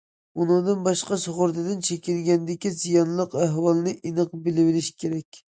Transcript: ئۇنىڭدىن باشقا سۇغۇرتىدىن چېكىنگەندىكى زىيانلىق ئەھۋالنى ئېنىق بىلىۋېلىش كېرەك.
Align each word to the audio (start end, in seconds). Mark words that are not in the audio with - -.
ئۇنىڭدىن 0.43 0.79
باشقا 0.87 1.17
سۇغۇرتىدىن 1.23 1.83
چېكىنگەندىكى 1.89 2.71
زىيانلىق 2.79 3.39
ئەھۋالنى 3.43 3.97
ئېنىق 4.01 4.37
بىلىۋېلىش 4.49 4.91
كېرەك. 5.05 5.41